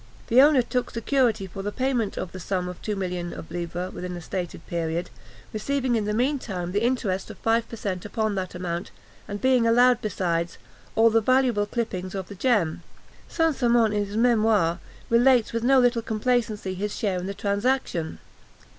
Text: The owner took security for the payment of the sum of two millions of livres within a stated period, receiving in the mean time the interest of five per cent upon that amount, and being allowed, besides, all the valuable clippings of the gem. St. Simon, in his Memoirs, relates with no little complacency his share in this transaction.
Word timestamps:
The 0.29 0.41
owner 0.41 0.63
took 0.63 0.89
security 0.89 1.45
for 1.45 1.61
the 1.61 1.71
payment 1.71 2.17
of 2.17 2.31
the 2.31 2.39
sum 2.39 2.67
of 2.67 2.81
two 2.81 2.95
millions 2.95 3.33
of 3.35 3.51
livres 3.51 3.93
within 3.93 4.17
a 4.17 4.21
stated 4.21 4.65
period, 4.65 5.11
receiving 5.53 5.95
in 5.95 6.05
the 6.05 6.13
mean 6.15 6.39
time 6.39 6.71
the 6.71 6.81
interest 6.83 7.29
of 7.29 7.37
five 7.37 7.69
per 7.69 7.75
cent 7.75 8.03
upon 8.03 8.33
that 8.33 8.55
amount, 8.55 8.89
and 9.27 9.39
being 9.39 9.67
allowed, 9.67 10.01
besides, 10.01 10.57
all 10.95 11.11
the 11.11 11.21
valuable 11.21 11.67
clippings 11.67 12.15
of 12.15 12.29
the 12.29 12.33
gem. 12.35 12.81
St. 13.29 13.55
Simon, 13.55 13.93
in 13.93 14.05
his 14.07 14.17
Memoirs, 14.17 14.79
relates 15.11 15.53
with 15.53 15.61
no 15.63 15.79
little 15.79 16.01
complacency 16.01 16.73
his 16.73 16.95
share 16.97 17.19
in 17.19 17.27
this 17.27 17.35
transaction. 17.35 18.17